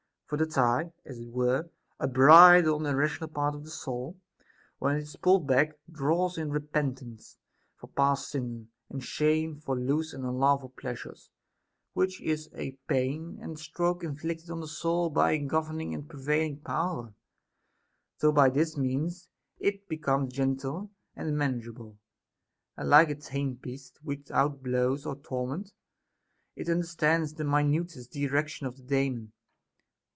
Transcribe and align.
For 0.25 0.37
the 0.37 0.45
tie, 0.45 0.93
as 1.05 1.19
it 1.19 1.27
were 1.27 1.69
a 1.99 2.07
bridle 2.07 2.75
on 2.75 2.83
the 2.83 2.91
irrational 2.91 3.29
part 3.29 3.53
of 3.53 3.65
the 3.65 3.69
soul, 3.69 4.17
when 4.79 4.95
it 4.95 5.01
is 5.01 5.17
pulled 5.17 5.45
back, 5.45 5.77
draws 5.91 6.37
in 6.37 6.51
repentance 6.51 7.37
for 7.75 7.87
past 7.87 8.29
sins, 8.29 8.69
and 8.89 9.03
shame 9.03 9.59
for 9.59 9.75
loose 9.77 10.13
and 10.13 10.23
unlawful 10.23 10.69
pleasures, 10.69 11.29
which 11.91 12.21
is 12.21 12.49
a 12.55 12.77
pain 12.87 13.39
and 13.41 13.59
stroke 13.59 14.05
inflicted 14.05 14.49
on 14.49 14.61
the 14.61 14.69
soul 14.69 15.09
by 15.09 15.33
a 15.33 15.37
governing 15.37 15.93
and 15.93 16.07
pre 16.09 16.23
vailing 16.23 16.61
power; 16.63 17.13
till 18.21 18.31
by 18.31 18.47
this 18.49 18.77
means 18.77 19.27
it 19.59 19.89
becomes 19.89 20.31
gentle 20.33 20.91
and 21.13 21.37
manageable, 21.37 21.97
and 22.77 22.87
like 22.89 23.09
a 23.09 23.15
tamed 23.15 23.61
beast, 23.61 23.99
without 24.01 24.63
blows 24.63 25.05
or 25.05 25.17
tor 25.17 25.45
ment, 25.45 25.73
it 26.55 26.69
understands 26.69 27.33
the 27.33 27.43
minutest 27.43 28.13
direction 28.13 28.65
of 28.65 28.77
the 28.77 28.83
Daemon. 28.83 29.33